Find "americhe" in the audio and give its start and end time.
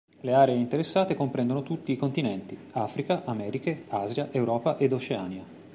3.23-3.83